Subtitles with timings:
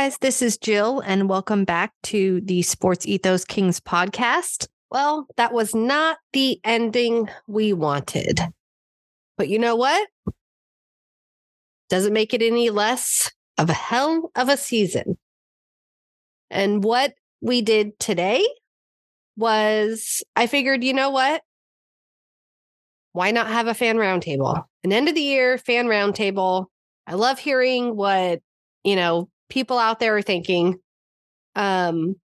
[0.00, 4.66] guys, this is Jill, and welcome back to the Sports Ethos Kings podcast.
[4.90, 8.40] Well, that was not the ending we wanted.
[9.36, 10.08] But you know what?
[11.90, 15.18] Doesn't make it any less of a hell of a season.
[16.50, 17.12] And what
[17.42, 18.48] we did today
[19.36, 21.42] was I figured, you know what?
[23.12, 24.64] Why not have a fan roundtable?
[24.82, 26.68] An end of the year fan roundtable.
[27.06, 28.40] I love hearing what,
[28.82, 30.78] you know, people out there are thinking.
[31.54, 32.16] Um,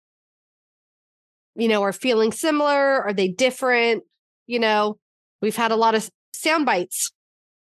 [1.56, 3.02] you know, are feeling similar?
[3.02, 4.04] Are they different?
[4.48, 4.98] You know,
[5.42, 7.12] we've had a lot of sound bites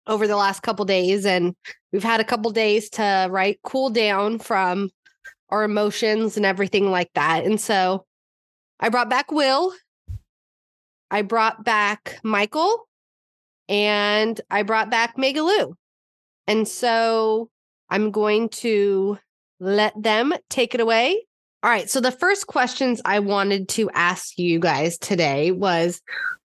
[0.05, 1.55] over the last couple days, and
[1.91, 4.89] we've had a couple days to right cool down from
[5.49, 7.45] our emotions and everything like that.
[7.45, 8.05] And so
[8.79, 9.73] I brought back Will.
[11.09, 12.87] I brought back Michael
[13.69, 15.73] and I brought back Megaloo.
[16.47, 17.49] And so
[17.89, 19.17] I'm going to
[19.59, 21.25] let them take it away.
[21.63, 21.89] All right.
[21.89, 26.01] So the first questions I wanted to ask you guys today was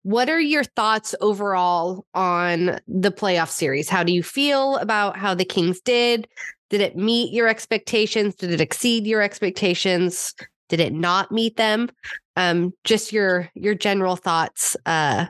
[0.02, 3.88] what are your thoughts overall on the playoff series?
[3.88, 6.28] How do you feel about how the Kings did?
[6.70, 8.34] Did it meet your expectations?
[8.34, 10.34] Did it exceed your expectations?
[10.68, 11.88] Did it not meet them?
[12.36, 15.26] Um, just your your general thoughts uh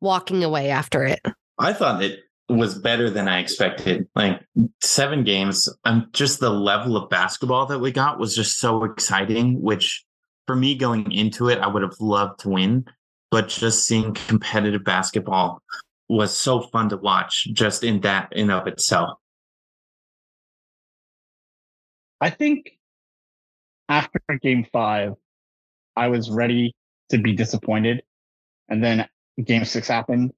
[0.00, 1.20] walking away after it.
[1.58, 4.06] I thought it was better than I expected.
[4.14, 4.40] Like
[4.82, 9.60] seven games, um, just the level of basketball that we got was just so exciting.
[9.62, 10.04] Which,
[10.46, 12.84] for me, going into it, I would have loved to win,
[13.30, 15.62] but just seeing competitive basketball
[16.08, 17.48] was so fun to watch.
[17.52, 19.18] Just in that in of itself.
[22.20, 22.78] I think
[23.88, 25.12] after game five,
[25.96, 26.74] I was ready
[27.10, 28.02] to be disappointed,
[28.68, 29.08] and then
[29.42, 30.32] game six happened,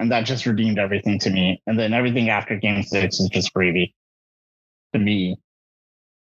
[0.00, 1.62] and that just redeemed everything to me.
[1.66, 3.94] And then everything after game six is just gravy
[4.94, 5.36] to me.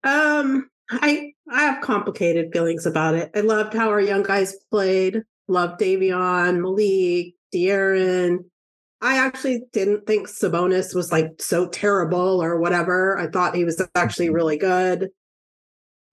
[0.04, 3.32] Um, I I have complicated feelings about it.
[3.34, 5.24] I loved how our young guys played.
[5.48, 8.46] Loved Davion, Malik, De'Aaron.
[9.02, 13.18] I actually didn't think Sabonis was like so terrible or whatever.
[13.18, 14.36] I thought he was actually mm-hmm.
[14.36, 15.10] really good.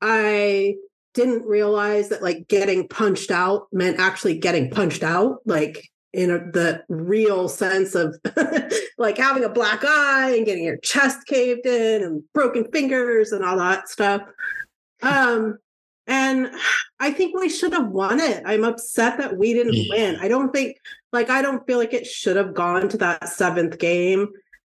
[0.01, 0.77] I
[1.15, 5.39] didn't realize that like getting punched out meant actually getting punched out.
[5.45, 8.19] Like in a, the real sense of
[8.99, 13.45] like having a black eye and getting your chest caved in and broken fingers and
[13.45, 14.23] all that stuff.
[15.03, 15.59] Um,
[16.07, 16.51] and
[16.99, 18.43] I think we should have won it.
[18.47, 19.85] I'm upset that we didn't yeah.
[19.91, 20.17] win.
[20.21, 20.79] I don't think,
[21.13, 24.29] like, I don't feel like it should have gone to that seventh game.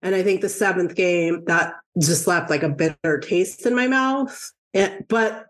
[0.04, 3.88] And I think the seventh game that just left like a bitter taste in my
[3.88, 4.52] mouth.
[4.76, 5.48] And, but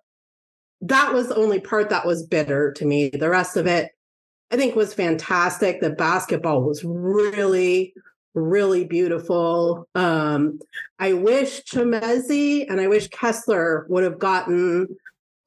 [0.81, 3.09] that was the only part that was bitter to me.
[3.09, 3.91] The rest of it,
[4.53, 5.81] I think was fantastic.
[5.81, 7.95] The basketball was really,
[8.35, 9.89] really beautiful.
[9.95, 10.59] Um,
[10.99, 14.95] I wish Chimezie and I wish Kessler would have gotten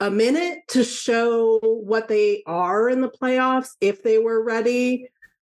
[0.01, 5.09] a minute to show what they are in the playoffs if they were ready.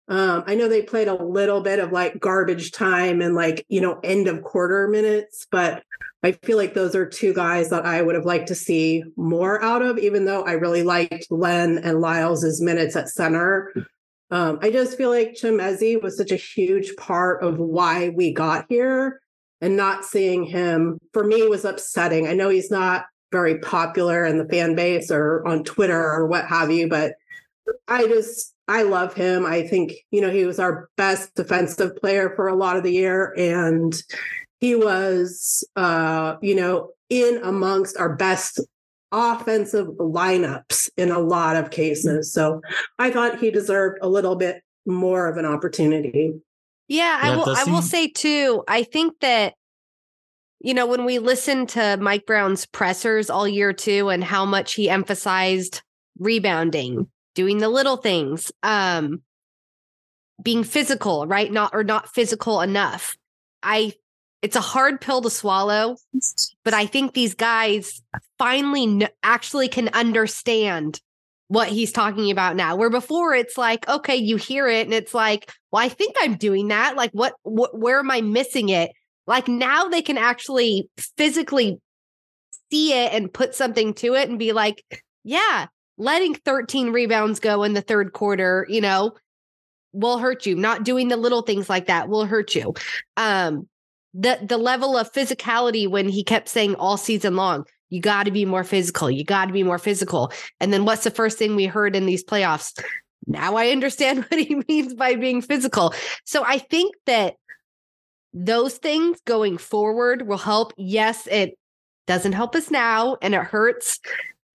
[0.08, 3.81] Um, I know they played a little bit of like garbage time and like, you
[3.81, 5.84] know, end of quarter minutes, but
[6.23, 9.61] I feel like those are two guys that I would have liked to see more
[9.61, 13.73] out of, even though I really liked Len and Lyles's minutes at center.
[14.31, 18.66] Um, I just feel like Chimezie was such a huge part of why we got
[18.69, 19.22] here,
[19.59, 22.28] and not seeing him for me was upsetting.
[22.28, 26.45] I know he's not very popular in the fan base or on Twitter or what
[26.47, 27.16] have you, but
[27.88, 29.45] I just I love him.
[29.45, 32.94] I think you know he was our best defensive player for a lot of the
[32.94, 33.94] year, and
[34.63, 38.62] he was, uh, you know, in amongst our best
[39.12, 42.31] offensive lineups in a lot of cases.
[42.31, 42.62] So
[42.97, 46.35] I thought he deserved a little bit more of an opportunity.
[46.88, 47.50] Yeah, I will.
[47.50, 48.63] I will say too.
[48.66, 49.56] I think that
[50.62, 54.75] you know when we listened to Mike Brown's pressers all year too, and how much
[54.75, 55.81] he emphasized
[56.19, 59.24] rebounding, doing the little things, um,
[60.42, 61.51] being physical, right?
[61.51, 63.18] Not or not physical enough.
[63.62, 63.94] I
[64.44, 65.95] it's a hard pill to swallow,
[66.66, 68.01] but I think these guys
[68.38, 71.00] finally n- actually can understand
[71.48, 72.75] what he's talking about now.
[72.75, 76.36] Where before it's like, okay, you hear it and it's like, well, I think I'm
[76.36, 76.98] doing that.
[76.98, 78.92] Like, what, what where am I missing it?
[79.25, 81.80] Like now they can actually physically
[82.69, 84.84] see it and put something to it and be like,
[85.24, 85.68] yeah,
[85.98, 89.13] letting 13 rebounds go in the third quarter, you know,
[89.94, 90.56] will hurt you.
[90.56, 92.74] Not doing the little things like that will hurt you.
[93.16, 93.69] Um,
[94.13, 98.31] the the level of physicality when he kept saying all season long, you got to
[98.31, 99.10] be more physical.
[99.10, 100.31] You got to be more physical.
[100.60, 102.80] And then what's the first thing we heard in these playoffs?
[103.27, 105.94] Now I understand what he means by being physical.
[106.25, 107.36] So I think that
[108.33, 110.74] those things going forward will help.
[110.77, 111.57] Yes, it
[112.07, 114.00] doesn't help us now and it hurts.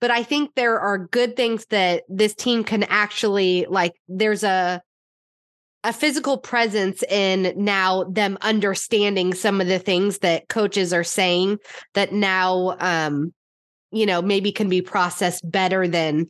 [0.01, 4.83] But I think there are good things that this team can actually like there's a
[5.85, 11.59] a physical presence in now them understanding some of the things that coaches are saying
[11.95, 13.33] that now um
[13.91, 16.29] you know maybe can be processed better than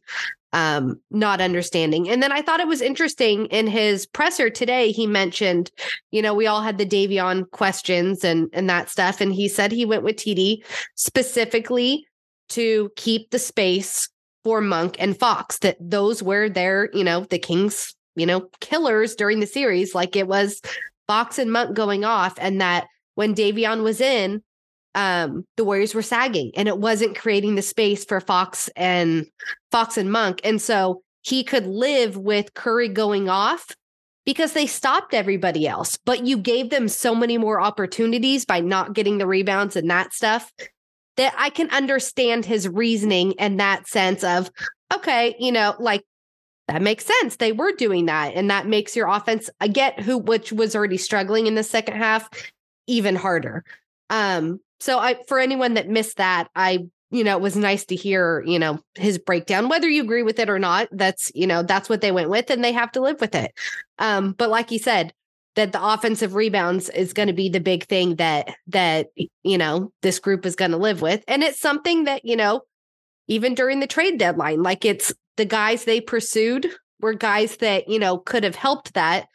[0.52, 2.08] um not understanding.
[2.08, 5.70] And then i thought it was interesting in his presser today he mentioned
[6.10, 9.72] you know we all had the davion questions and and that stuff and he said
[9.72, 10.62] he went with td
[10.94, 12.06] specifically
[12.50, 14.08] to keep the space
[14.44, 19.14] for monk and fox that those were their you know the kings you know, killers
[19.14, 19.94] during the series.
[19.94, 20.60] Like it was
[21.06, 24.42] Fox and Monk going off, and that when Davion was in,
[24.94, 29.26] um, the Warriors were sagging and it wasn't creating the space for Fox and
[29.70, 30.40] Fox and Monk.
[30.44, 33.68] And so he could live with Curry going off
[34.24, 38.92] because they stopped everybody else, but you gave them so many more opportunities by not
[38.92, 40.52] getting the rebounds and that stuff
[41.16, 44.50] that I can understand his reasoning and that sense of,
[44.92, 46.04] okay, you know, like
[46.68, 47.36] that makes sense.
[47.36, 48.34] They were doing that.
[48.34, 51.96] And that makes your offense, I get who, which was already struggling in the second
[51.96, 52.28] half,
[52.86, 53.64] even harder.
[54.10, 57.96] Um, so I, for anyone that missed that, I, you know, it was nice to
[57.96, 60.88] hear, you know, his breakdown, whether you agree with it or not.
[60.92, 63.52] That's, you know, that's what they went with and they have to live with it.
[63.98, 65.14] Um, but like you said,
[65.54, 69.08] that the offensive rebounds is going to be the big thing that, that,
[69.42, 71.24] you know, this group is going to live with.
[71.26, 72.60] And it's something that, you know,
[73.26, 76.68] even during the trade deadline, like it's the guys they pursued
[77.00, 79.28] were guys that, you know, could have helped that.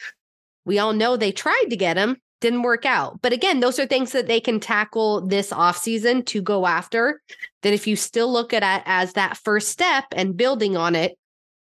[0.65, 3.21] We all know they tried to get him, didn't work out.
[3.21, 7.21] But again, those are things that they can tackle this offseason to go after.
[7.63, 11.17] That if you still look at it as that first step and building on it,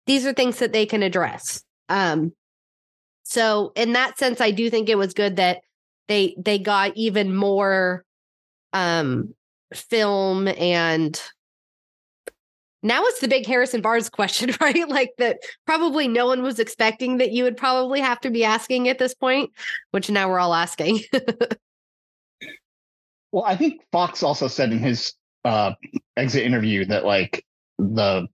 [0.06, 1.62] these are things that they can address.
[1.88, 2.32] Um,
[3.22, 5.60] so in that sense, I do think it was good that
[6.08, 8.04] they they got even more
[8.74, 9.32] um
[9.72, 11.20] film and
[12.84, 14.88] now it's the big Harrison Barnes question, right?
[14.88, 18.88] Like that probably no one was expecting that you would probably have to be asking
[18.88, 19.50] at this point,
[19.90, 21.00] which now we're all asking.
[23.32, 25.14] well, I think Fox also said in his
[25.44, 25.72] uh,
[26.16, 27.44] exit interview that like
[27.78, 28.28] the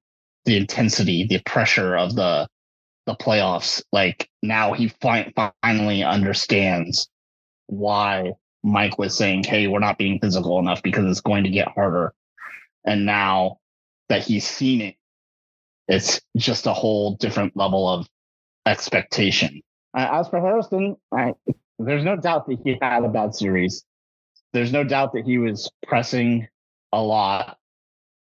[0.46, 2.48] the intensity, the pressure of the
[3.06, 5.32] the playoffs, like now he fi-
[5.62, 7.08] finally understands
[7.66, 8.32] why
[8.64, 12.12] Mike was saying, "Hey, we're not being physical enough because it's going to get harder."
[12.84, 13.59] And now
[14.10, 14.96] that he's seen it,
[15.88, 18.06] it's just a whole different level of
[18.66, 19.62] expectation.
[19.96, 21.34] Uh, as for Harrison, I,
[21.78, 23.84] there's no doubt that he had a bad series.
[24.52, 26.46] There's no doubt that he was pressing
[26.92, 27.56] a lot.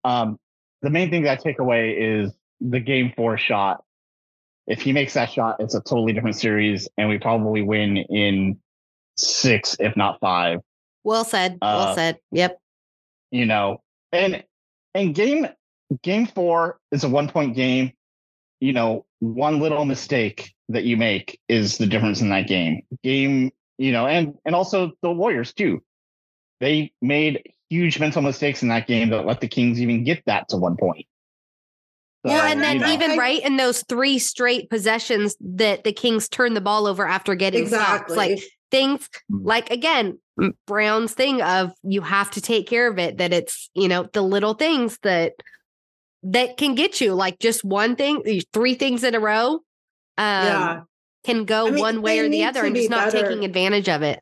[0.04, 0.38] Um,
[0.82, 3.82] the main thing that I take away is the game four shot.
[4.66, 8.58] If he makes that shot, it's a totally different series, and we probably win in
[9.16, 10.60] six, if not five.
[11.04, 11.58] Well said.
[11.62, 12.18] Well uh, said.
[12.32, 12.60] Yep.
[13.30, 13.82] You know,
[14.12, 14.44] and
[14.94, 15.46] and game
[16.02, 17.92] game four is a one point game.
[18.60, 22.82] You know, one little mistake that you make is the difference in that game.
[23.02, 25.82] Game, you know, and and also the Warriors too.
[26.60, 30.48] They made huge mental mistakes in that game that let the Kings even get that
[30.48, 31.06] to one point.
[32.24, 35.92] So, well, and then you know, even right in those three straight possessions that the
[35.92, 38.14] Kings turned the ball over after getting exactly.
[38.14, 39.40] stops, like things mm.
[39.44, 40.18] like again
[40.66, 43.18] Brown's thing of you have to take care of it.
[43.18, 45.34] That it's you know the little things that
[46.32, 49.54] that can get you like just one thing, three things in a row.
[49.54, 49.60] Um,
[50.18, 50.80] yeah.
[51.24, 53.28] Can go I mean, one way or the other and just not better.
[53.28, 54.20] taking advantage of it.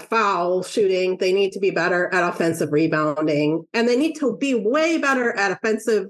[0.00, 4.54] Foul shooting, they need to be better at offensive rebounding, and they need to be
[4.54, 6.06] way better at offensive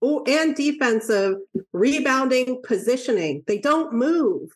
[0.00, 1.36] and defensive
[1.72, 3.42] rebounding positioning.
[3.48, 4.50] They don't move.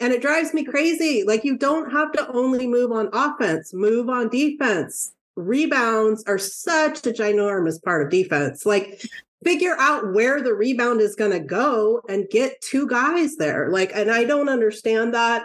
[0.00, 1.22] And it drives me crazy.
[1.24, 7.06] Like you don't have to only move on offense, move on defense rebounds are such
[7.06, 8.66] a ginormous part of defense.
[8.66, 9.02] Like,
[9.44, 13.70] figure out where the rebound is going to go and get two guys there.
[13.70, 15.44] Like, and I don't understand that.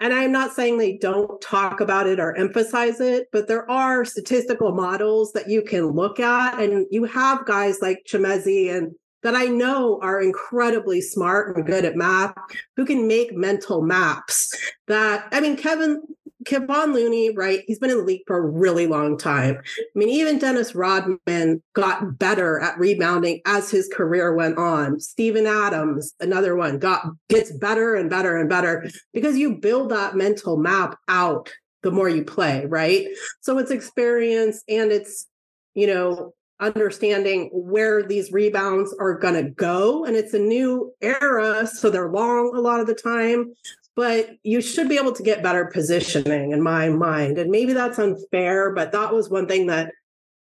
[0.00, 4.04] And I'm not saying they don't talk about it or emphasize it, but there are
[4.04, 6.60] statistical models that you can look at.
[6.60, 11.84] And you have guys like Chimezie and that I know are incredibly smart and good
[11.84, 12.34] at math
[12.76, 14.54] who can make mental maps
[14.86, 16.00] that I mean Kevin
[16.48, 17.62] Kevon Looney, right?
[17.66, 19.58] He's been in the league for a really long time.
[19.58, 24.98] I mean, even Dennis Rodman got better at rebounding as his career went on.
[24.98, 30.16] Steven Adams, another one, got gets better and better and better because you build that
[30.16, 31.50] mental map out
[31.82, 33.06] the more you play, right?
[33.40, 35.26] So it's experience and it's,
[35.74, 41.64] you know, understanding where these rebounds are going to go and it's a new era
[41.66, 43.52] so they're long a lot of the time
[43.98, 47.36] but you should be able to get better positioning in my mind.
[47.36, 49.90] And maybe that's unfair, but that was one thing that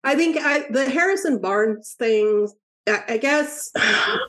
[0.03, 2.49] I think I, the Harrison Barnes thing,
[2.89, 3.71] I, I guess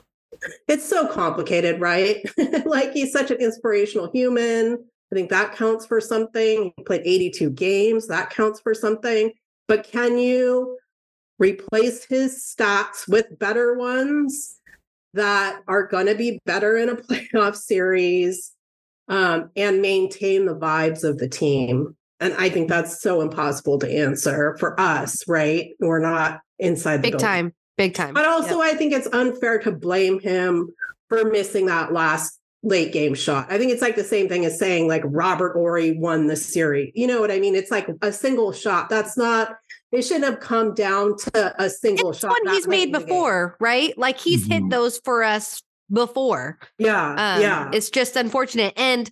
[0.67, 2.17] it's so complicated, right?
[2.67, 4.85] like he's such an inspirational human.
[5.11, 6.71] I think that counts for something.
[6.77, 9.31] He played 82 games, that counts for something.
[9.67, 10.77] But can you
[11.39, 14.59] replace his stats with better ones
[15.15, 18.53] that are going to be better in a playoff series
[19.07, 21.95] um, and maintain the vibes of the team?
[22.19, 25.69] And I think that's so impossible to answer for us, right?
[25.79, 27.53] We're not inside the Big time.
[27.77, 28.13] Big time.
[28.15, 30.73] But also, I think it's unfair to blame him
[31.09, 33.51] for missing that last late game shot.
[33.51, 36.91] I think it's like the same thing as saying like Robert Horry won the series.
[36.95, 37.53] You know what I mean?
[37.53, 38.89] It's like a single shot.
[38.89, 39.55] That's not.
[39.91, 42.31] It shouldn't have come down to a single it's shot.
[42.43, 43.07] one he's made in the game.
[43.07, 43.95] before, right?
[43.95, 44.71] Like he's hit Mhm.
[44.71, 45.61] those for us
[45.91, 46.57] before.
[46.77, 48.73] Yeah, Um, yeah, It's just unfortunate.
[48.77, 49.09] And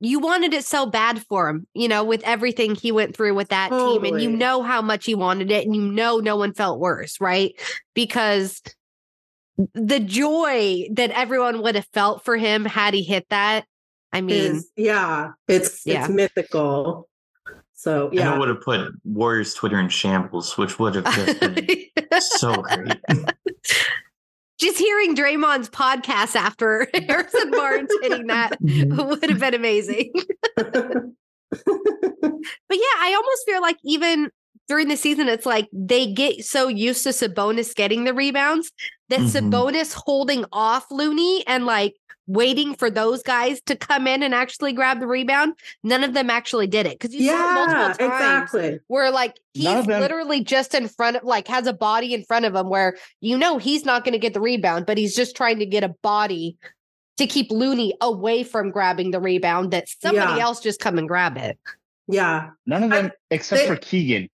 [0.00, 3.48] you wanted it so bad for him, you know, with everything he went through with
[3.48, 4.04] that team.
[4.04, 5.64] And you know how much he wanted it.
[5.64, 7.54] And you know no one felt worse, right?
[7.94, 8.60] Because
[9.74, 13.64] the joy that everyone would have felt for him had he hit that.
[14.12, 15.32] I mean, is yeah.
[15.48, 16.00] It's Yeah.
[16.04, 17.08] it's mythical.
[17.74, 21.40] So And yeah, it would have put Warriors Twitter in shambles, which would have just
[21.40, 21.66] been
[22.20, 22.98] so great.
[24.64, 30.12] just hearing Draymond's podcast after Harrison Barnes hitting that would have been amazing.
[32.68, 34.30] But yeah, I almost feel like even
[34.68, 38.72] during the season, it's like they get so used to Sabonis getting the rebounds
[39.08, 39.50] that Mhm.
[39.50, 41.94] Sabonis holding off Looney and like
[42.26, 45.52] waiting for those guys to come in and actually grab the rebound.
[45.82, 48.80] None of them actually did it because you saw multiple times exactly.
[48.86, 52.54] where like he's literally just in front of like has a body in front of
[52.54, 55.58] him where you know he's not going to get the rebound, but he's just trying
[55.58, 56.56] to get a body
[57.18, 60.44] to keep Looney away from grabbing the rebound that somebody Yeah.
[60.44, 61.58] else just come and grab it.
[62.08, 64.28] Yeah, None of I- them, except they- for Keegan,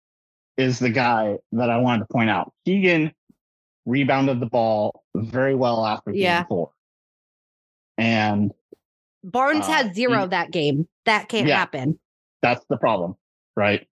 [0.57, 2.53] is the guy that I wanted to point out.
[2.65, 3.13] Keegan
[3.87, 6.45] rebounded the ball very well after game Yeah.
[6.45, 6.71] four.
[8.01, 8.53] And
[9.23, 10.89] Barnes Uh, had zero he- that game.
[11.05, 11.57] That can't Yeah.
[11.59, 11.99] happen.
[12.43, 13.17] that's the problem,
[13.55, 13.87] right?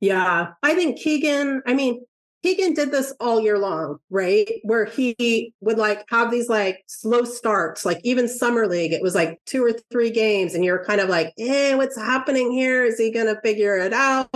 [0.00, 2.04] Yeah, I think Keegan, I mean,
[2.42, 4.50] Keegan did this all year long, right?
[4.64, 9.14] Where he would like have these like slow starts, like even summer league, it was
[9.14, 12.84] like two or three games, and you're kind of like, eh, what's happening here?
[12.84, 14.28] Is he gonna figure it out?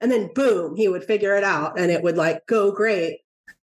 [0.00, 3.20] And then boom, he would figure it out and it would like go great.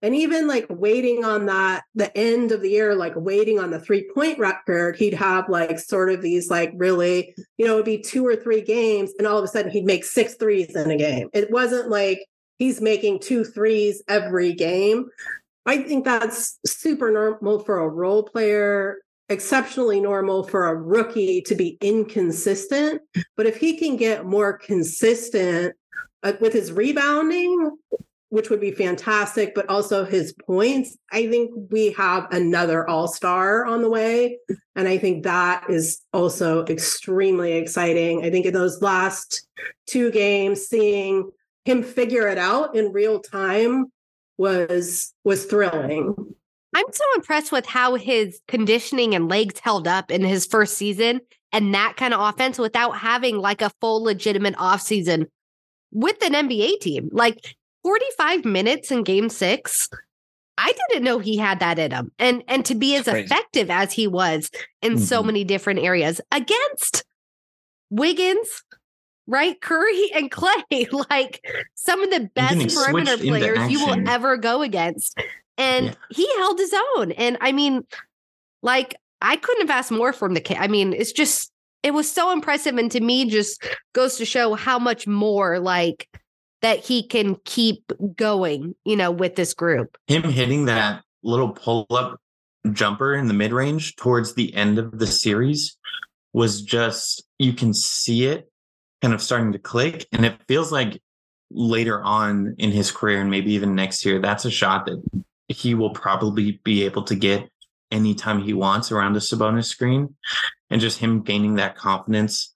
[0.05, 3.81] And even like waiting on that, the end of the year, like waiting on the
[3.81, 8.03] three point record, he'd have like sort of these like really you know, it'd be
[8.03, 10.97] two or three games, and all of a sudden he'd make six threes in a
[10.97, 11.31] game.
[11.33, 12.27] It wasn't like
[12.59, 15.07] he's making two threes every game.
[15.65, 18.99] I think that's super normal for a role player,
[19.31, 23.01] exceptionally normal for a rookie to be inconsistent.
[23.39, 25.75] But if he can get more consistent
[26.23, 27.71] uh, with his rebounding,
[28.35, 33.65] which would be fantastic, but also his points, I think we have another all star
[33.65, 34.39] on the way.
[34.75, 38.25] And I think that is also extremely exciting.
[38.25, 39.47] I think in those last
[39.87, 41.31] two games, seeing
[41.65, 43.93] him figure it out in real time
[44.37, 46.17] was was thrilling.
[46.75, 51.21] I'm so impressed with how his conditioning and legs held up in his first season
[51.53, 55.27] and that kind of offense without having like a full legitimate offseason
[55.93, 57.11] with an NBA team.
[57.13, 59.89] Like 45 minutes in game six.
[60.57, 62.11] I didn't know he had that in him.
[62.19, 64.51] And and to be as effective as he was
[64.83, 65.27] in so Mhm.
[65.27, 67.05] many different areas against
[67.91, 68.63] Wiggins,
[69.27, 69.61] right?
[69.61, 71.41] Curry and Klay, like
[71.75, 75.19] some of the best perimeter players you will ever go against.
[75.59, 75.95] And Yeah.
[76.11, 77.13] he held his own.
[77.13, 77.87] And I mean,
[78.63, 80.57] like, I couldn't have asked more from the kid.
[80.59, 81.51] I mean, it's just,
[81.83, 82.77] it was so impressive.
[82.77, 83.63] And to me, just
[83.93, 86.09] goes to show how much more like
[86.65, 89.99] that he can keep going, you know, with this group.
[90.07, 92.19] Him hitting that little pull up
[92.73, 95.77] jumper in the mid range towards the end of the series
[96.33, 98.51] was just, you can see it
[99.03, 100.07] kind of starting to click.
[100.11, 101.03] And it feels like
[101.51, 105.03] later on in his career, and maybe even next year, that's a shot that
[105.49, 107.47] he will probably be able to get
[107.93, 110.15] anytime he wants around a Sabonis screen.
[110.71, 112.55] And just him gaining that confidence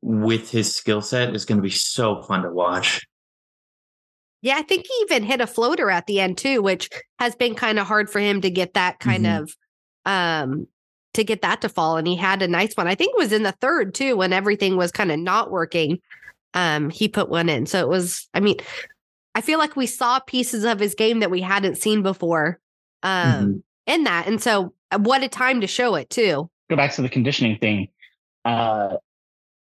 [0.00, 3.06] with his skill set is going to be so fun to watch.
[4.44, 7.54] Yeah, I think he even hit a floater at the end too, which has been
[7.54, 9.40] kind of hard for him to get that kind Mhm.
[9.40, 9.56] of
[10.04, 10.66] um
[11.14, 11.96] to get that to fall.
[11.96, 12.86] And he had a nice one.
[12.86, 15.98] I think it was in the third too, when everything was kind of not working.
[16.52, 17.66] Um, he put one in.
[17.66, 18.56] So it was, I mean,
[19.34, 22.60] I feel like we saw pieces of his game that we hadn't seen before
[23.02, 24.26] um in that.
[24.26, 26.50] And so uh, what a time to show it too.
[26.68, 27.88] Go back to the conditioning thing.
[28.44, 28.96] Uh,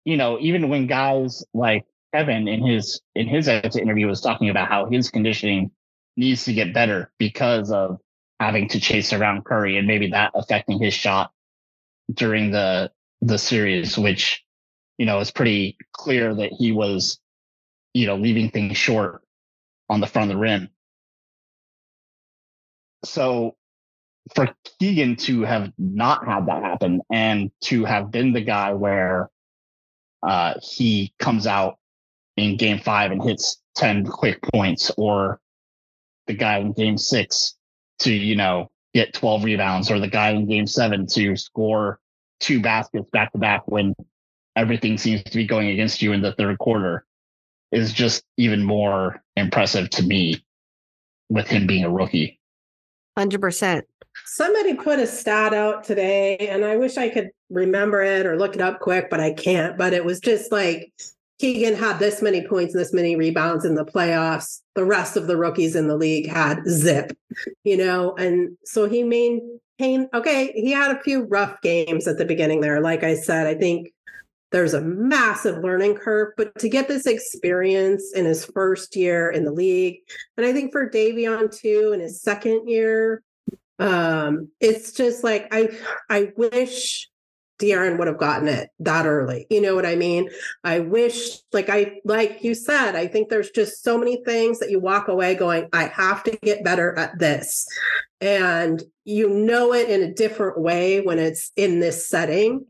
[0.04, 4.70] you know, even when guys like Kevin in his in his interview was talking about
[4.70, 5.72] how his conditioning
[6.16, 8.00] needs to get better because of
[8.40, 11.32] having to chase around Curry and maybe that affecting his shot
[12.14, 12.90] during the
[13.22, 14.46] the series, which
[14.98, 17.20] you know is pretty clear that he was
[17.94, 19.22] you know leaving things short
[19.90, 20.70] on the front of the rim.
[23.04, 23.58] So
[24.34, 29.30] for Keegan to have not had that happen and to have been the guy where
[30.24, 31.78] uh, he comes out
[32.38, 35.40] in game five and hits 10 quick points or
[36.28, 37.56] the guy in game six
[38.00, 42.00] to, you know, get 12 rebounds or the guy in game seven to score
[42.40, 43.94] two baskets back to back when
[44.56, 47.06] everything seems to be going against you in the third quarter
[47.72, 50.44] is just even more impressive to me
[51.30, 52.40] with him being a rookie.
[53.18, 53.82] 100%.
[54.26, 58.56] Somebody put a stat out today, and I wish I could remember it or look
[58.56, 59.78] it up quick, but I can't.
[59.78, 60.94] But it was just like
[61.40, 64.62] Keegan had this many points and this many rebounds in the playoffs.
[64.76, 67.12] The rest of the rookies in the league had zip,
[67.64, 70.08] you know, and so he maintained.
[70.14, 72.80] Okay, he had a few rough games at the beginning there.
[72.80, 73.92] Like I said, I think
[74.52, 79.44] there's a massive learning curve, but to get this experience in his first year in
[79.44, 79.98] the league,
[80.38, 83.22] and I think for Davion too in his second year,
[83.80, 85.78] um, it's just like I
[86.10, 87.10] I wish
[87.60, 89.48] De'Aaron would have gotten it that early.
[89.50, 90.30] You know what I mean?
[90.64, 94.72] I wish, like I like you said, I think there's just so many things that
[94.72, 97.66] you walk away going, I have to get better at this.
[98.22, 102.66] And you know it in a different way when it's in this setting.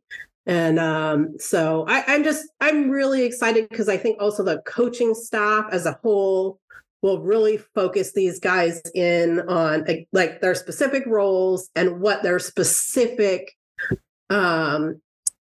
[0.46, 5.16] And um, so I, I'm just I'm really excited because I think also the coaching
[5.16, 6.60] staff as a whole
[7.02, 13.56] will really focus these guys in on like their specific roles and what their specific
[14.30, 15.00] um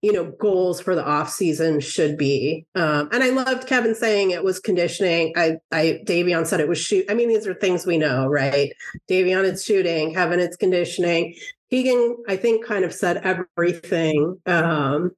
[0.03, 4.31] you know goals for the off season should be um and i loved kevin saying
[4.31, 5.33] it was conditioning.
[5.37, 8.73] I i davion said it was shoot i mean these are things we know right?
[9.09, 11.35] Davion it's shooting kevin it's conditioning.
[11.71, 13.19] Keegan i think kind of said
[13.57, 15.13] everything um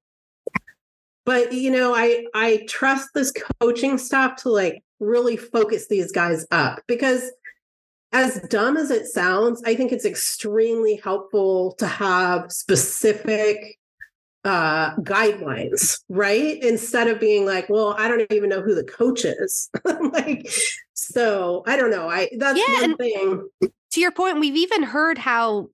[1.25, 6.47] but you know i i trust this coaching staff to like really focus these guys
[6.51, 7.31] up because
[8.17, 13.79] as dumb as it sounds, I think it's extremely helpful to have specific
[14.43, 16.63] uh, guidelines, right?
[16.63, 19.69] Instead of being like, well, I don't even know who the coach is.
[19.85, 20.51] like,
[20.95, 22.09] so I don't know.
[22.09, 23.49] I that's yeah, one thing.
[23.61, 25.69] To your point, we've even heard how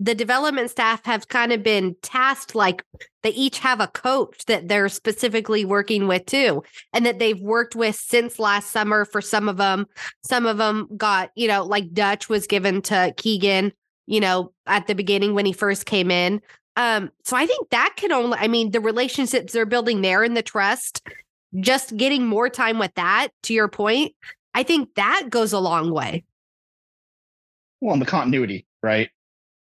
[0.00, 2.82] the development staff have kind of been tasked like
[3.22, 7.76] they each have a coach that they're specifically working with too and that they've worked
[7.76, 9.86] with since last summer for some of them
[10.22, 13.72] some of them got you know like dutch was given to keegan
[14.06, 16.40] you know at the beginning when he first came in.
[16.76, 20.36] Um so i think that can only i mean the relationships they're building there and
[20.36, 21.06] the trust
[21.60, 24.12] just getting more time with that to your point
[24.54, 26.24] i think that goes a long way.
[27.80, 29.08] Well and the continuity right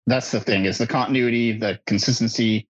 [0.07, 2.67] that's the thing is the continuity, the consistency,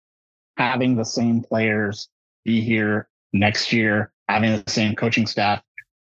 [0.57, 2.09] having the same players
[2.45, 5.63] be here next year, having the same coaching staff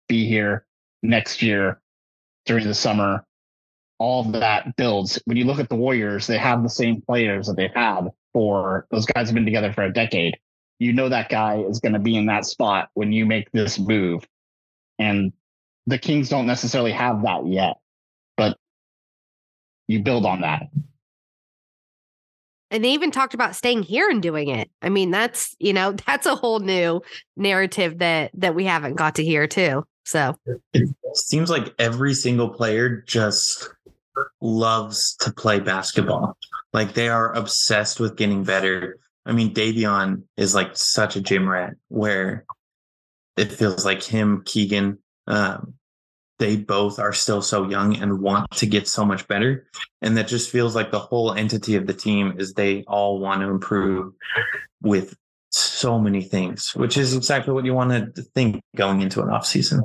[0.08, 0.64] be here
[1.02, 1.80] next year
[2.46, 3.24] during the summer.
[3.98, 5.20] All of that builds.
[5.24, 8.86] When you look at the Warriors, they have the same players that they've had for
[8.90, 10.38] those guys have been together for a decade.
[10.78, 13.78] You know that guy is going to be in that spot when you make this
[13.78, 14.24] move.
[15.00, 15.32] And
[15.86, 17.78] the Kings don't necessarily have that yet,
[18.36, 18.56] but
[19.88, 20.68] you build on that
[22.70, 24.70] and they even talked about staying here and doing it.
[24.82, 27.02] I mean, that's, you know, that's a whole new
[27.36, 29.84] narrative that that we haven't got to hear too.
[30.04, 30.36] So
[30.72, 33.68] it seems like every single player just
[34.40, 36.36] loves to play basketball.
[36.72, 38.98] Like they are obsessed with getting better.
[39.26, 42.46] I mean, Davion is like such a gym rat where
[43.36, 45.74] it feels like him, Keegan, um,
[46.38, 49.66] they both are still so young and want to get so much better.
[50.02, 53.40] And that just feels like the whole entity of the team is they all want
[53.42, 54.12] to improve
[54.82, 55.16] with
[55.50, 59.46] so many things, which is exactly what you want to think going into an off
[59.46, 59.82] season.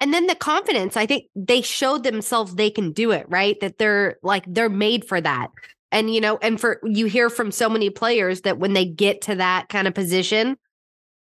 [0.00, 3.58] And then the confidence, I think they showed themselves they can do it, right?
[3.60, 5.48] That they're like, they're made for that.
[5.92, 9.20] And, you know, and for you hear from so many players that when they get
[9.22, 10.56] to that kind of position,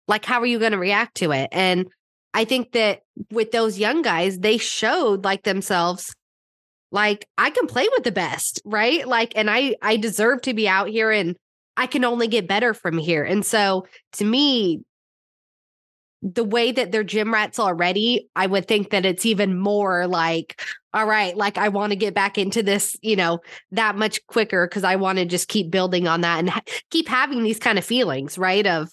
[0.07, 1.49] like, how are you going to react to it?
[1.51, 1.87] And
[2.37, 6.13] I think that with those young guys, they showed like themselves
[6.91, 9.07] like I can play with the best, right?
[9.07, 11.35] Like and I I deserve to be out here and
[11.77, 13.23] I can only get better from here.
[13.23, 14.83] And so to me
[16.21, 20.61] the way that they're gym rats already, I would think that it's even more like
[20.93, 23.39] all right, like I want to get back into this, you know,
[23.71, 27.07] that much quicker because I want to just keep building on that and ha- keep
[27.07, 28.67] having these kind of feelings, right?
[28.67, 28.91] Of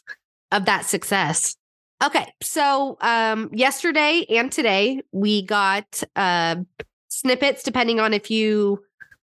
[0.50, 1.56] of that success.
[2.04, 6.56] Okay, so um, yesterday and today we got uh,
[7.08, 8.84] snippets, depending on if you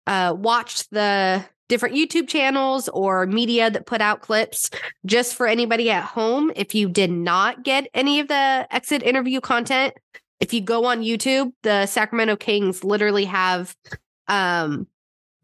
[0.08, 4.70] uh, watched the different YouTube channels or media that put out clips.
[5.06, 9.40] Just for anybody at home, if you did not get any of the exit interview
[9.40, 9.94] content,
[10.40, 13.76] if you go on YouTube, the Sacramento Kings literally have
[14.26, 14.88] um,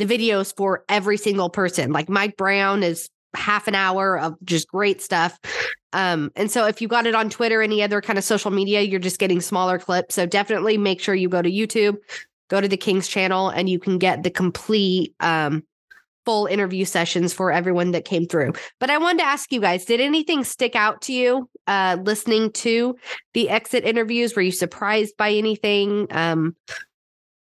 [0.00, 1.92] the videos for every single person.
[1.92, 5.38] Like Mike Brown is half an hour of just great stuff.
[5.92, 8.80] Um, and so if you got it on Twitter, any other kind of social media,
[8.80, 10.14] you're just getting smaller clips.
[10.14, 11.96] So definitely make sure you go to YouTube,
[12.48, 15.62] go to the King's channel, and you can get the complete um
[16.26, 18.52] full interview sessions for everyone that came through.
[18.78, 22.52] But I wanted to ask you guys, did anything stick out to you uh listening
[22.52, 22.96] to
[23.34, 24.36] the exit interviews?
[24.36, 26.06] Were you surprised by anything?
[26.10, 26.54] Um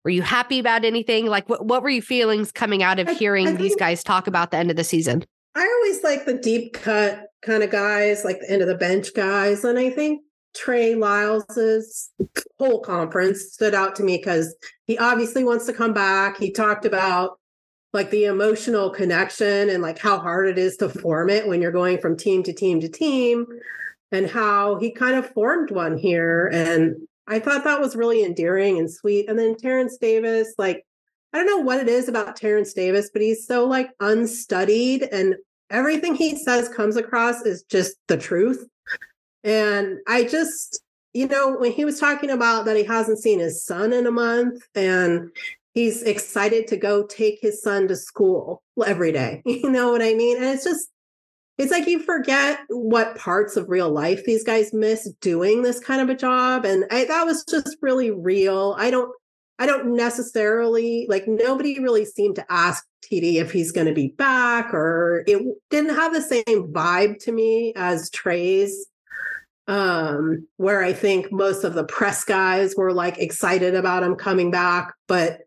[0.06, 1.26] were you happy about anything?
[1.26, 4.28] Like what what were your feelings coming out of I- hearing I these guys talk
[4.28, 5.26] about the end of the season?
[5.58, 9.14] I always like the deep cut kind of guys, like the end of the bench
[9.16, 9.64] guys.
[9.64, 10.22] And I think
[10.56, 12.12] Trey Lyles's
[12.60, 16.38] whole conference stood out to me because he obviously wants to come back.
[16.38, 17.40] He talked about
[17.92, 21.72] like the emotional connection and like how hard it is to form it when you're
[21.72, 23.48] going from team to team to team
[24.12, 26.52] and how he kind of formed one here.
[26.54, 26.96] And
[27.28, 29.28] I thought that was really endearing and sweet.
[29.28, 30.86] And then Terence Davis, like,
[31.34, 35.36] I don't know what it is about Terence Davis, but he's so like unstudied and
[35.70, 38.66] everything he says comes across is just the truth.
[39.44, 40.82] And I just,
[41.14, 44.12] you know, when he was talking about that he hasn't seen his son in a
[44.12, 45.30] month and
[45.74, 49.42] he's excited to go take his son to school every day.
[49.46, 50.38] You know what I mean?
[50.38, 50.90] And it's just,
[51.58, 56.02] it's like you forget what parts of real life these guys miss doing this kind
[56.02, 56.66] of a job.
[56.66, 58.76] And I, that was just really real.
[58.78, 59.12] I don't,
[59.60, 64.10] I don't necessarily like nobody really seemed to ask TD if he's going to be
[64.10, 68.88] back or it didn't have the same vibe to me as Trey's
[69.68, 74.52] um where I think most of the press guys were like excited about him coming
[74.52, 75.47] back but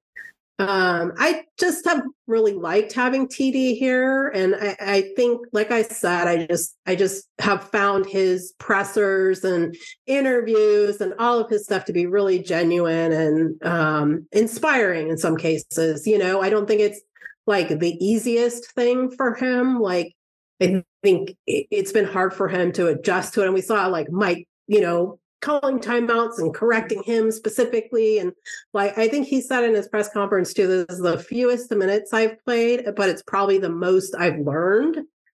[0.60, 5.82] um I just have really liked having TD here and I, I think like I
[5.82, 9.74] said I just I just have found his pressers and
[10.06, 15.36] interviews and all of his stuff to be really genuine and um inspiring in some
[15.36, 17.00] cases you know I don't think it's
[17.46, 20.14] like the easiest thing for him like
[20.60, 23.46] I think it- it's been hard for him to adjust to it.
[23.46, 28.18] And we saw like Mike, you know, calling timeouts and correcting him specifically.
[28.18, 28.32] And
[28.72, 32.12] like I think he said in his press conference too, this is the fewest minutes
[32.12, 34.98] I've played, but it's probably the most I've learned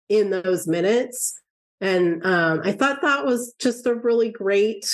[0.09, 1.39] in those minutes.
[1.79, 4.85] And um, I thought that was just a really great,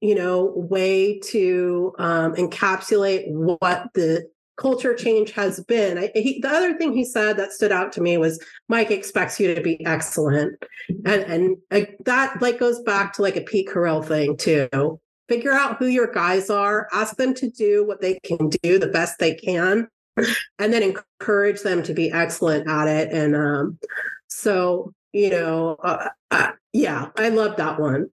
[0.00, 5.98] you know, way to um, encapsulate what the culture change has been.
[5.98, 9.38] I, he, the other thing he said that stood out to me was Mike expects
[9.40, 10.62] you to be excellent,
[11.04, 15.00] and and that like goes back to like a Pete Carroll thing too.
[15.28, 18.88] Figure out who your guys are, ask them to do what they can do the
[18.88, 23.12] best they can, and then encourage them to be excellent at it.
[23.12, 23.78] And um,
[24.28, 28.10] so you know, uh, uh, yeah, I love that one.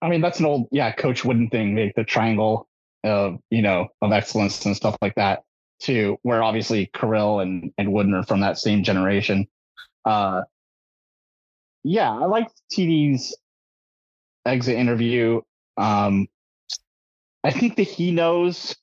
[0.00, 2.67] I mean, that's an old, yeah, Coach Wooden thing, the, the triangle
[3.04, 5.42] of, you know, of excellence and stuff like that,
[5.80, 9.46] too, where obviously Carroll and, and Wooden are from that same generation.
[10.04, 10.42] Uh,
[11.84, 13.36] yeah, I like TD's
[14.44, 15.40] exit interview.
[15.76, 16.28] Um,
[17.44, 18.76] I think that he knows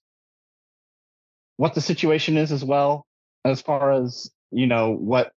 [1.58, 3.06] what the situation is as well,
[3.44, 5.32] as far as, you know, what,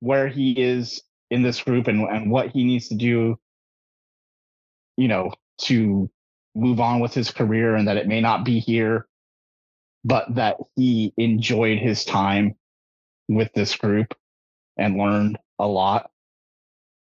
[0.00, 3.38] where he is in this group and, and what he needs to do
[4.96, 6.10] you know, to
[6.54, 9.06] move on with his career and that it may not be here,
[10.04, 12.54] but that he enjoyed his time
[13.28, 14.14] with this group
[14.76, 16.10] and learned a lot.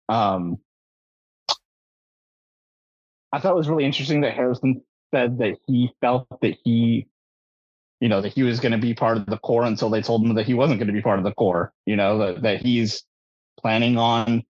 [0.09, 0.59] Um,
[3.33, 4.83] I thought it was really interesting that Harrison
[5.15, 7.07] said that he felt that he,
[8.01, 10.25] you know, that he was going to be part of the core until they told
[10.25, 12.63] him that he wasn't going to be part of the core, you know, that, that
[12.63, 13.05] he's
[13.59, 14.43] planning on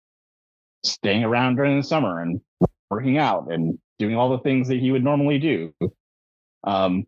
[0.84, 2.40] staying around during the summer and
[2.90, 5.72] working out and doing all the things that he would normally do,
[6.64, 7.06] um,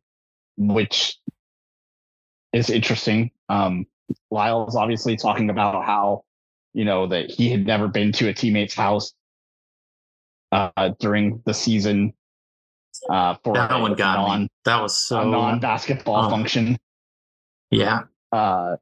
[0.57, 1.19] which
[2.53, 3.31] is interesting.
[3.49, 3.87] Um,
[4.31, 6.23] Lyle's obviously talking about how,
[6.73, 9.13] you know, that he had never been to a teammate's house
[10.53, 12.13] uh, during the season
[13.11, 14.49] uh, for That one got non, me.
[14.65, 15.21] That was so.
[15.21, 16.31] a non-basketball Oh.
[16.31, 16.79] function.
[17.71, 18.03] yeah.
[18.31, 18.77] Uh,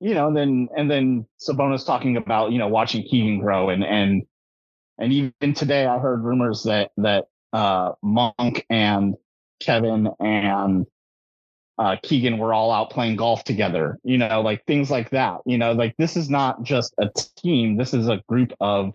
[0.00, 3.82] you know, and then and then Sabonis talking about you know watching Keegan grow and
[3.84, 4.22] and
[4.98, 9.14] and even today I heard rumors that that uh, Monk and
[9.60, 10.86] Kevin and
[11.78, 13.98] uh, Keegan were all out playing golf together.
[14.02, 15.40] You know, like things like that.
[15.46, 17.76] You know, like this is not just a team.
[17.76, 18.92] This is a group of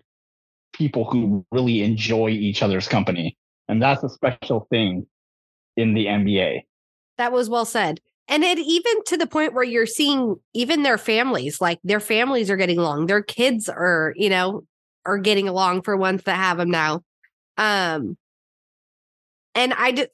[0.74, 3.36] people who really enjoy each other's company.
[3.68, 5.06] And that's a special thing
[5.76, 6.62] in the NBA.
[7.16, 8.00] That was well said.
[8.28, 12.50] And it even to the point where you're seeing even their families, like their families
[12.50, 14.64] are getting along, their kids are, you know,
[15.06, 17.02] are getting along for ones that have them now.
[17.56, 18.16] Um,
[19.54, 20.10] and I just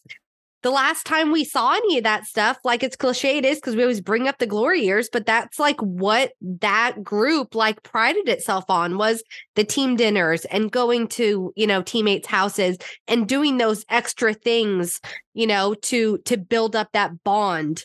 [0.62, 3.76] the last time we saw any of that stuff, like it's cliche it is because
[3.76, 8.28] we always bring up the glory years, but that's like what that group like prided
[8.28, 9.22] itself on was
[9.54, 12.76] the team dinners and going to, you know, teammates' houses
[13.08, 15.00] and doing those extra things,
[15.32, 17.84] you know, to to build up that bond.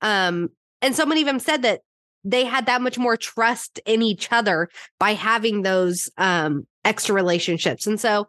[0.00, 0.48] Um,
[0.80, 1.80] and so many of them said that
[2.24, 7.86] they had that much more trust in each other by having those um extra relationships.
[7.86, 8.28] And so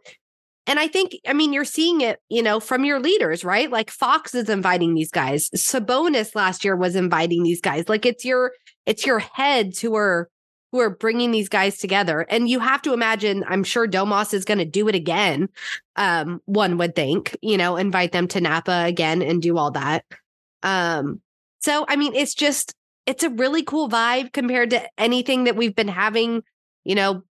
[0.68, 3.70] and I think, I mean, you're seeing it, you know, from your leaders, right?
[3.70, 5.50] Like Fox is inviting these guys.
[5.52, 7.88] Sabonis last year was inviting these guys.
[7.88, 8.52] Like it's your,
[8.86, 10.28] it's your heads who are,
[10.72, 12.22] who are bringing these guys together.
[12.22, 15.50] And you have to imagine, I'm sure Domas is going to do it again.
[15.98, 20.04] Um, one would think, you know, invite them to Napa again and do all that.
[20.64, 21.22] Um,
[21.60, 22.74] so, I mean, it's just,
[23.06, 26.44] it's a really cool vibe compared to anything that we've been having,
[26.84, 27.24] you know,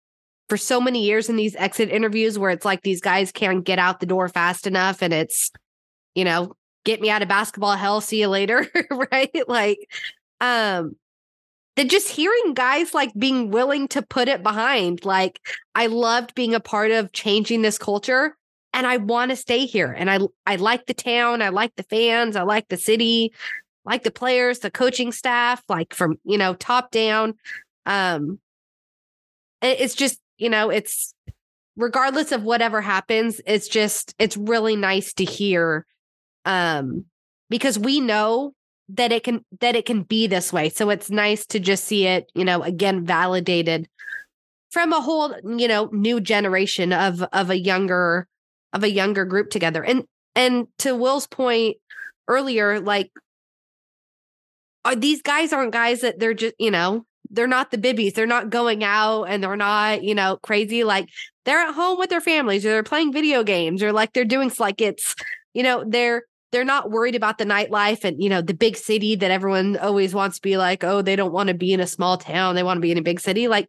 [0.48, 3.78] for so many years in these exit interviews where it's like these guys can't get
[3.78, 5.50] out the door fast enough and it's
[6.14, 9.48] you know get me out of basketball hell see you later right?
[9.48, 9.78] Like
[10.40, 10.96] um
[11.76, 15.40] that just hearing guys like being willing to put it behind like
[15.74, 18.36] i loved being a part of changing this culture
[18.72, 21.82] and i want to stay here and i i like the town i like the
[21.84, 23.32] fans i like the city
[23.84, 27.34] like the players the coaching staff like from you know top down
[27.86, 28.38] um
[29.62, 31.14] it's just you know, it's
[31.76, 35.86] regardless of whatever happens, it's just it's really nice to hear
[36.44, 37.04] um
[37.50, 38.52] because we know
[38.90, 40.68] that it can that it can be this way.
[40.68, 43.88] So it's nice to just see it, you know, again validated
[44.70, 48.26] from a whole, you know, new generation of of a younger
[48.72, 49.82] of a younger group together.
[49.82, 51.76] And and to Will's point
[52.28, 53.10] earlier, like
[54.84, 58.14] are these guys aren't guys that they're just, you know, they're not the bibbies.
[58.14, 60.84] They're not going out and they're not, you know, crazy.
[60.84, 61.08] Like
[61.44, 64.52] they're at home with their families or they're playing video games or like they're doing
[64.58, 65.14] like it's,
[65.52, 69.16] you know, they're they're not worried about the nightlife and you know the big city
[69.16, 71.86] that everyone always wants to be like oh they don't want to be in a
[71.86, 72.54] small town.
[72.54, 73.48] They want to be in a big city.
[73.48, 73.68] Like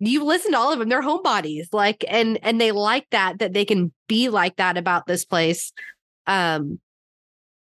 [0.00, 1.68] you listen to all of them they're homebodies.
[1.70, 5.72] Like and and they like that that they can be like that about this place.
[6.26, 6.80] Um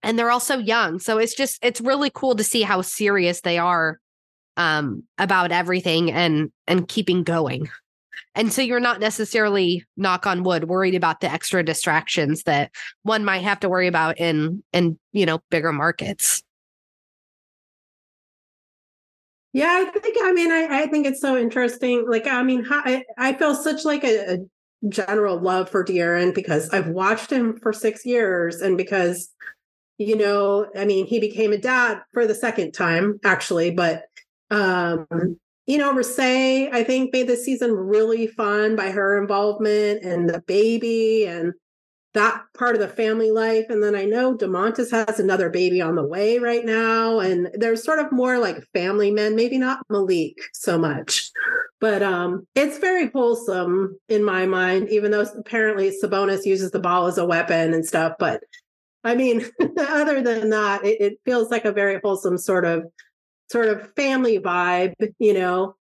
[0.04, 3.58] and they're also young so it's just it's really cool to see how serious they
[3.58, 4.00] are
[4.58, 7.70] um, about everything and and keeping going.
[8.36, 12.72] And so you're not necessarily knock on wood worried about the extra distractions that
[13.04, 16.42] one might have to worry about in in you know bigger markets.
[19.54, 22.06] Yeah, I think I mean I, I think it's so interesting.
[22.08, 24.38] Like I mean I, I feel such like a, a
[24.90, 29.30] general love for De'Aaron because I've watched him for six years and because
[29.98, 34.06] you know I mean he became a dad for the second time actually, but
[34.52, 40.30] um, you know, Recee, I think made the season really fun by her involvement and
[40.30, 41.54] the baby and
[42.14, 43.66] that part of the family life.
[43.70, 47.20] And then I know Domantas has another baby on the way right now.
[47.20, 51.32] And there's sort of more like family men, maybe not Malik so much.
[51.80, 57.08] But um, it's very wholesome in my mind, even though apparently Sabonis uses the ball
[57.08, 58.14] as a weapon and stuff.
[58.20, 58.42] But
[59.04, 59.46] I mean,
[59.78, 62.86] other than that, it, it feels like a very wholesome sort of
[63.52, 65.76] sort of family vibe, you know.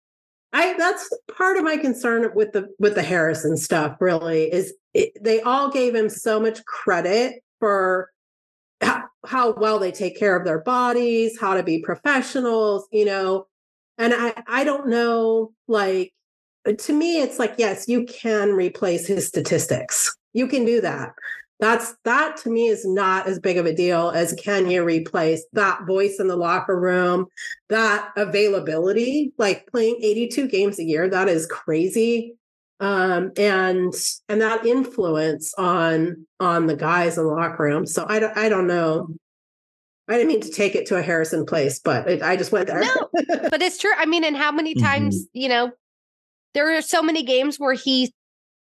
[0.52, 5.12] I that's part of my concern with the with the Harrison stuff really is it,
[5.20, 8.10] they all gave him so much credit for
[8.80, 13.46] how, how well they take care of their bodies, how to be professionals, you know.
[13.96, 16.12] And I I don't know like
[16.76, 20.16] to me it's like yes, you can replace his statistics.
[20.32, 21.12] You can do that.
[21.60, 25.44] That's that to me is not as big of a deal as can you replace
[25.52, 27.26] that voice in the locker room,
[27.68, 32.34] that availability, like playing 82 games a year, that is crazy.
[32.80, 33.92] Um, and
[34.30, 37.86] and that influence on on the guys in the locker room.
[37.86, 39.08] So I don't I don't know.
[40.08, 42.68] I didn't mean to take it to a Harrison place, but it, I just went
[42.68, 42.80] there.
[42.80, 43.08] No,
[43.50, 43.92] but it's true.
[43.96, 45.38] I mean, and how many times, mm-hmm.
[45.38, 45.72] you know,
[46.54, 48.12] there are so many games where he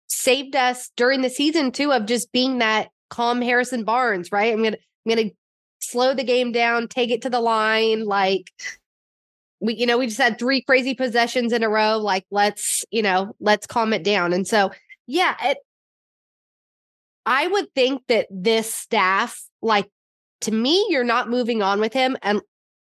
[0.06, 4.52] saved us during the season too of just being that calm Harrison Barnes, right?
[4.52, 5.30] I'm gonna I'm gonna
[5.80, 8.50] slow the game down, take it to the line, like
[9.60, 13.02] we you know we just had three crazy possessions in a row like let's you
[13.02, 14.70] know let's calm it down and so
[15.06, 15.58] yeah it
[17.24, 19.88] i would think that this staff like
[20.40, 22.40] to me you're not moving on with him and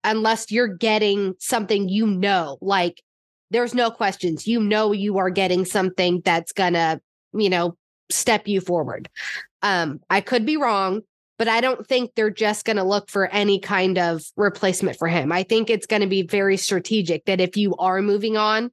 [0.03, 3.01] unless you're getting something you know like
[3.51, 4.47] there's no questions.
[4.47, 7.01] You know you are getting something that's gonna,
[7.33, 7.77] you know,
[8.09, 9.09] step you forward.
[9.61, 11.01] Um, I could be wrong,
[11.37, 15.07] but I don't think they're just going to look for any kind of replacement for
[15.07, 15.31] him.
[15.31, 18.71] I think it's going to be very strategic that if you are moving on,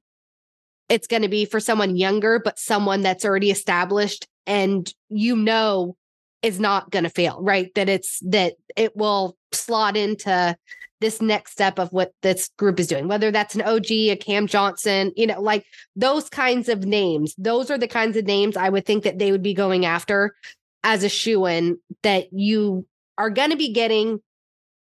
[0.89, 5.95] it's going to be for someone younger, but someone that's already established and you know
[6.41, 7.73] is not going to fail, right?
[7.75, 10.55] That it's that it will slot into
[10.99, 14.47] this next step of what this group is doing, whether that's an OG, a Cam
[14.47, 17.35] Johnson, you know, like those kinds of names.
[17.37, 20.35] Those are the kinds of names I would think that they would be going after
[20.83, 22.85] as a shoe in that you
[23.17, 24.19] are going to be getting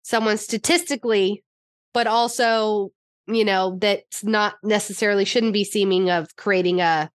[0.02, 1.44] someone statistically,
[1.94, 2.90] but also,
[3.26, 7.10] you know, that's not necessarily shouldn't be seeming of creating a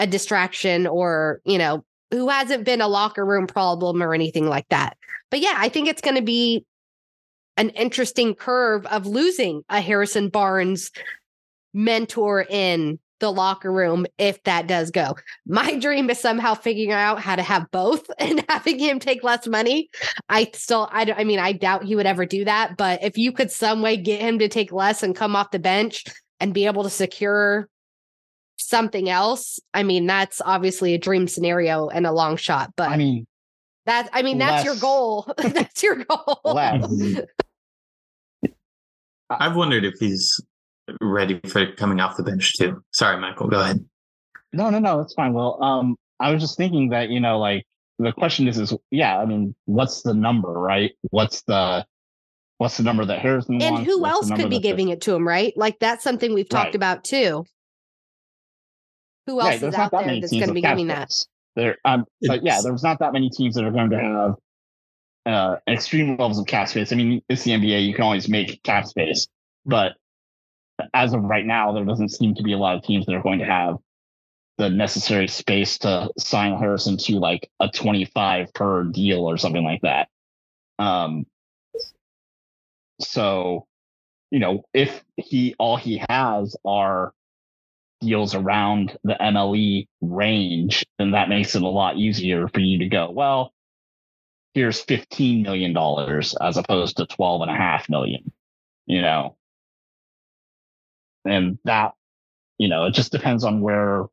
[0.00, 4.68] a distraction or, you know, who hasn't been a locker room problem or anything like
[4.68, 4.96] that.
[5.30, 6.64] But yeah, I think it's going to be
[7.58, 10.90] an interesting curve of losing a Harrison Barnes
[11.74, 15.16] mentor in the locker room if that does go.
[15.44, 19.46] My dream is somehow figuring out how to have both and having him take less
[19.46, 19.90] money.
[20.28, 22.76] I still, I, don't I mean, I doubt he would ever do that.
[22.76, 25.58] But if you could some way get him to take less and come off the
[25.58, 26.04] bench
[26.38, 27.68] and be able to secure
[28.56, 32.72] something else, I mean, that's obviously a dream scenario and a long shot.
[32.76, 33.26] But I mean,
[33.86, 35.32] that, I mean, that's your goal.
[35.38, 36.40] that's your goal.
[39.30, 39.38] less.
[39.40, 40.40] I've wondered if he's
[41.00, 42.82] ready for coming off the bench too.
[42.92, 43.48] Sorry, Michael.
[43.48, 43.84] Go ahead.
[44.52, 45.34] No, no, no, it's fine.
[45.34, 47.64] Well, um, I was just thinking that, you know, like
[47.98, 50.92] the question is, is yeah, I mean, what's the number, right?
[51.10, 51.84] What's the
[52.56, 53.86] what's the number that Harrison and wants?
[53.90, 55.52] who What's else could be giving it to him, right?
[55.56, 56.74] Like that's something we've talked Right.
[56.76, 57.44] about too.
[59.26, 61.12] Who else Right, is out not that there that's going to be giving that?
[61.54, 64.34] There, um, but yeah, there's not that many teams that are going to have
[65.28, 66.92] uh, extreme levels of cap space.
[66.92, 69.28] I mean, it's the NBA; you can always make cap space,
[69.66, 69.92] but
[70.94, 73.22] as of right now, there doesn't seem to be a lot of teams that are
[73.22, 73.76] going to have
[74.58, 79.82] the necessary space to sign Harrison to like a 25 per deal or something like
[79.82, 80.08] that.
[80.78, 81.26] Um,
[83.00, 83.66] so,
[84.30, 87.12] you know, if he all he has are
[88.00, 92.88] deals around the MLE range, then that makes it a lot easier for you to
[92.88, 93.52] go, well,
[94.58, 95.76] here's $15 million
[96.40, 98.32] as opposed to 12 and a half million,
[98.86, 99.36] you know?
[101.24, 101.92] And that,
[102.58, 104.06] you know, it just depends on where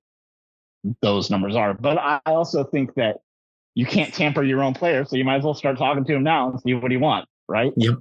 [1.02, 1.74] those numbers are.
[1.74, 3.22] But I also think that
[3.74, 6.22] you can't tamper your own player, so you might as well start talking to him
[6.22, 7.74] now and see what he wants, right?
[7.76, 7.96] Yep.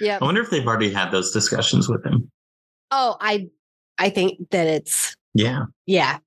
[0.00, 0.18] Yeah.
[0.20, 2.30] I wonder if they've already had those discussions with him.
[2.90, 3.48] Oh, I
[3.98, 5.66] I think that it's Yeah.
[5.86, 6.18] yeah.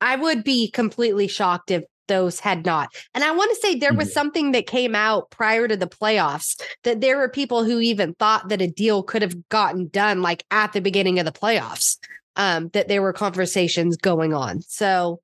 [0.00, 2.90] I would be completely shocked if those had not.
[3.14, 6.60] And I want to say there was something that came out prior to the playoffs
[6.84, 10.44] that there were people who even thought that a deal could have gotten done like
[10.50, 11.96] at the beginning of the playoffs.
[12.36, 14.60] Um, that there were conversations going on.
[14.62, 15.20] So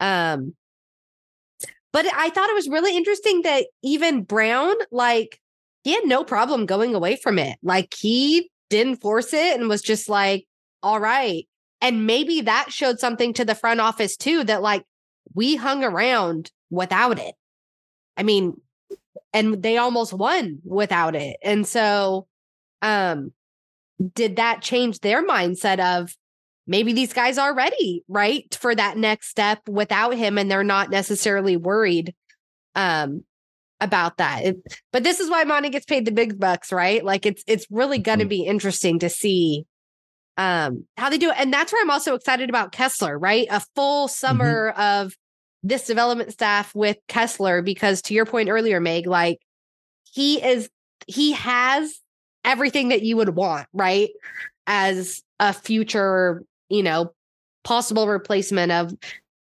[0.00, 0.54] um
[1.92, 5.40] but I thought it was really interesting that even Brown, like,
[5.84, 7.58] he had no problem going away from it.
[7.62, 10.46] Like, he didn't force it and was just like,
[10.82, 11.48] all right.
[11.80, 14.84] And maybe that showed something to the front office too that, like,
[15.34, 17.34] we hung around without it.
[18.16, 18.60] I mean,
[19.32, 21.36] and they almost won without it.
[21.42, 22.26] And so,
[22.82, 23.32] um,
[24.14, 26.14] did that change their mindset of
[26.66, 30.90] maybe these guys are ready, right, for that next step without him, and they're not
[30.90, 32.14] necessarily worried
[32.74, 33.24] um
[33.80, 34.44] about that.
[34.44, 37.04] It- but this is why Monty gets paid the big bucks, right?
[37.04, 39.66] Like it's it's really going to be interesting to see
[40.36, 41.36] um how they do it.
[41.38, 43.46] And that's where I'm also excited about Kessler, right?
[43.50, 45.14] A full summer of
[45.62, 49.40] this development staff with Kessler because to your point earlier, Meg, like
[50.12, 50.68] he is
[51.06, 52.00] he has
[52.44, 54.10] everything that you would want, right?
[54.66, 57.12] As a future, you know,
[57.64, 58.92] possible replacement of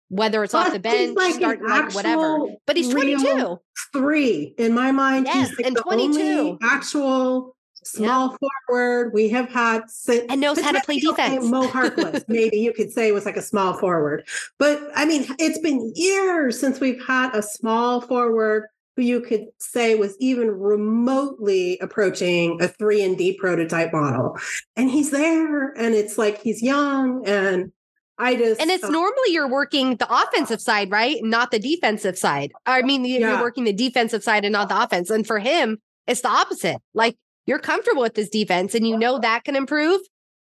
[0.08, 2.46] whether it's off the bench, like starting like whatever.
[2.66, 3.58] But he's 22.
[3.92, 5.26] Three in my mind.
[5.26, 6.20] Yes, he's like and the 22.
[6.20, 8.36] only actual small
[8.68, 9.82] forward we have had
[10.28, 11.44] And knows how to play Okay, defense.
[11.50, 14.26] Mo Harkless, maybe you could say was like a small forward,
[14.58, 18.66] but I mean, it's been years since we've had a small forward
[18.96, 24.38] who you could say was even remotely approaching a three and D prototype model,
[24.76, 27.72] and he's there, and it's like he's young, and
[28.18, 31.16] I just And it's uh, normally you're working the offensive side, right?
[31.22, 32.52] Not the defensive side.
[32.66, 33.40] I mean, you- you're Yeah.
[33.40, 35.08] working the defensive side and not the offense.
[35.08, 36.76] And for him, it's the opposite.
[36.94, 37.16] Like
[37.46, 40.00] you're comfortable with this defense and you know that can improve,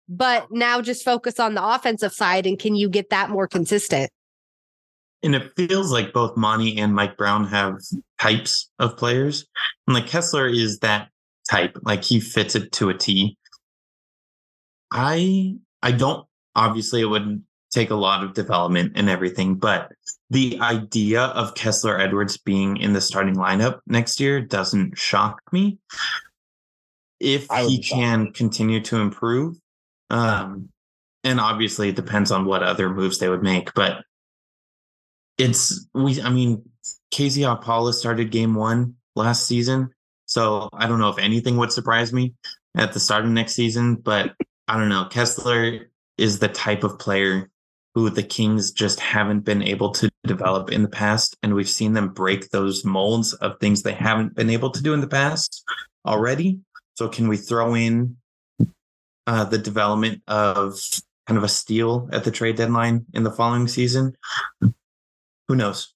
[0.08, 4.10] but now just focus on the offensive side and can you get that more consistent?
[5.22, 7.78] And it feels like both Monty and Mike Brown have
[8.20, 9.46] types of players.
[9.86, 11.08] And like Kessler is that
[11.50, 11.78] type.
[11.82, 13.38] Like he fits it to a T.
[14.92, 17.42] I I don't obviously it would
[17.72, 19.90] take a lot of development and everything, but
[20.30, 25.78] the idea of Kessler Edwards being in the starting lineup next year doesn't shock me.
[27.24, 29.56] If he can continue to improve,
[30.10, 30.68] um,
[31.22, 34.04] and obviously it depends on what other moves they would make, but
[35.38, 36.20] it's we.
[36.20, 36.62] I mean,
[37.12, 39.90] KZ Okpala started game one last season,
[40.26, 42.34] so I don't know if anything would surprise me
[42.76, 44.34] at the start of next season, but
[44.68, 45.06] I don't know.
[45.06, 47.50] Kessler is the type of player
[47.94, 51.36] who the Kings just haven't been able to develop in the past.
[51.42, 54.94] And we've seen them break those molds of things they haven't been able to do
[54.94, 55.62] in the past
[56.04, 56.60] already.
[56.94, 58.16] So, can we throw in
[59.26, 60.78] uh, the development of
[61.26, 64.16] kind of a steal at the trade deadline in the following season?
[64.60, 65.92] Who knows?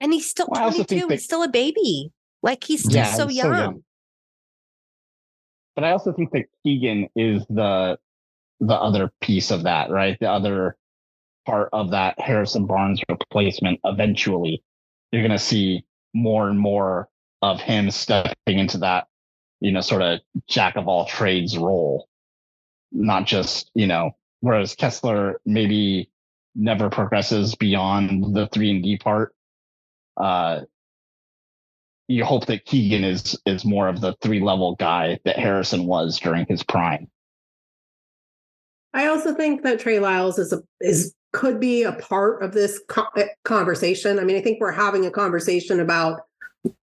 [0.00, 1.00] And he's still well, 22.
[1.00, 2.12] That, he's still a baby.
[2.42, 3.52] Like he's still yeah, so, young.
[3.52, 3.84] so young.
[5.76, 7.98] But I also think that Keegan is the
[8.60, 10.18] the other piece of that, right?
[10.20, 10.76] The other
[11.46, 13.80] part of that Harrison Barnes replacement.
[13.84, 14.62] Eventually,
[15.10, 17.08] you're going to see more and more
[17.42, 19.06] of him stepping into that,
[19.60, 22.08] you know, sort of jack of all trades role.
[22.92, 26.10] Not just, you know, whereas Kessler maybe
[26.54, 29.34] never progresses beyond the three and D part.
[30.16, 30.62] Uh,
[32.08, 36.18] you hope that Keegan is is more of the three level guy that Harrison was
[36.18, 37.08] during his prime.
[38.92, 42.80] I also think that Trey Lyles is a is could be a part of this
[43.16, 44.18] eh, conversation.
[44.18, 46.22] I mean, I think we're having a conversation about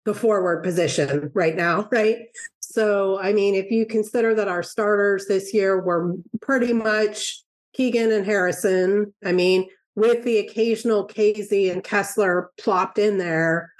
[0.05, 2.19] the forward position right now, right?
[2.73, 7.43] So, I mean, if you consider that our starters this year were pretty much
[7.75, 13.73] Keegan and Harrison, I mean, with the occasional KZ and Kessler plopped in there,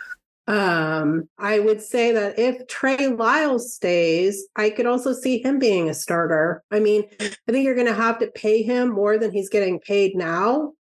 [0.47, 5.89] um, I would say that if Trey Lyles stays, I could also see him being
[5.89, 6.63] a starter.
[6.71, 9.81] I mean, I think you're going to have to pay him more than he's getting
[9.81, 10.73] paid now.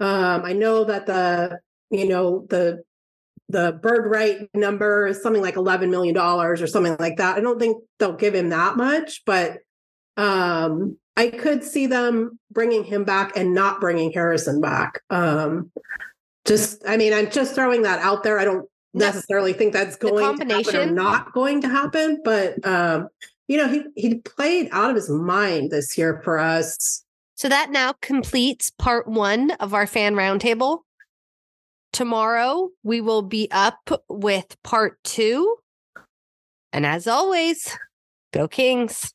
[0.00, 1.58] Um, I know that the,
[1.90, 2.82] you know, the
[3.48, 7.36] the bird right number is something like 11 million dollars or something like that.
[7.36, 9.58] I don't think they'll give him that much, but
[10.16, 15.00] um, I could see them bringing him back and not bringing Harrison back.
[15.10, 15.70] Um,
[16.44, 18.38] just, I mean, I'm just throwing that out there.
[18.38, 23.08] I don't necessarily think that's going to happen or not going to happen, but um,
[23.48, 27.04] you know, he he played out of his mind this year for us.
[27.34, 30.80] So that now completes part one of our fan roundtable.
[31.92, 35.56] Tomorrow we will be up with part two.
[36.72, 37.76] And as always,
[38.32, 39.12] go Kings.